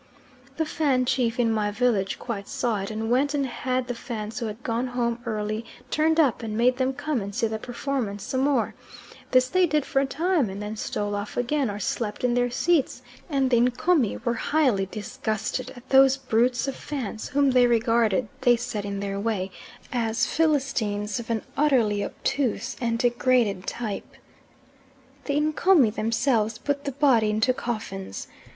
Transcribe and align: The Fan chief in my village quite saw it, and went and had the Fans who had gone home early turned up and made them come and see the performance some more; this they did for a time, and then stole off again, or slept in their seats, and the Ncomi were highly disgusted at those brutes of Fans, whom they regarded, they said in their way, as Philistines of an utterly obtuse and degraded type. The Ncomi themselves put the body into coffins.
The 0.57 0.65
Fan 0.65 1.05
chief 1.05 1.39
in 1.39 1.53
my 1.53 1.69
village 1.69 2.17
quite 2.17 2.47
saw 2.47 2.81
it, 2.81 2.89
and 2.89 3.11
went 3.11 3.35
and 3.35 3.45
had 3.45 3.85
the 3.87 3.93
Fans 3.93 4.39
who 4.39 4.47
had 4.47 4.63
gone 4.63 4.87
home 4.87 5.21
early 5.27 5.63
turned 5.91 6.19
up 6.19 6.41
and 6.41 6.57
made 6.57 6.77
them 6.77 6.91
come 6.91 7.21
and 7.21 7.35
see 7.35 7.45
the 7.45 7.59
performance 7.59 8.23
some 8.23 8.39
more; 8.41 8.73
this 9.29 9.47
they 9.47 9.67
did 9.67 9.85
for 9.85 9.99
a 9.99 10.07
time, 10.07 10.49
and 10.49 10.59
then 10.59 10.75
stole 10.75 11.13
off 11.13 11.37
again, 11.37 11.69
or 11.69 11.77
slept 11.77 12.23
in 12.23 12.33
their 12.33 12.49
seats, 12.49 13.03
and 13.29 13.51
the 13.51 13.59
Ncomi 13.59 14.17
were 14.25 14.33
highly 14.33 14.87
disgusted 14.87 15.69
at 15.75 15.87
those 15.89 16.17
brutes 16.17 16.67
of 16.67 16.75
Fans, 16.75 17.27
whom 17.27 17.51
they 17.51 17.67
regarded, 17.67 18.27
they 18.41 18.55
said 18.55 18.85
in 18.85 19.01
their 19.01 19.19
way, 19.19 19.51
as 19.93 20.25
Philistines 20.25 21.19
of 21.19 21.29
an 21.29 21.43
utterly 21.55 22.03
obtuse 22.03 22.75
and 22.81 22.97
degraded 22.97 23.67
type. 23.67 24.15
The 25.25 25.39
Ncomi 25.39 25.91
themselves 25.91 26.57
put 26.57 26.85
the 26.85 26.91
body 26.91 27.29
into 27.29 27.53
coffins. 27.53 28.27